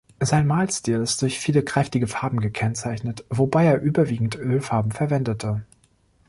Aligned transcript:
Sein 0.19 0.47
Malstil 0.47 0.99
ist 1.01 1.21
durch 1.21 1.37
viele 1.39 1.61
kräftige 1.61 2.07
Farben 2.07 2.39
gekennzeichnet, 2.39 3.23
wobei 3.29 3.65
er 3.67 3.83
überwiegend 3.83 4.35
Ölfarben 4.35 4.91
verwendete. 4.91 5.61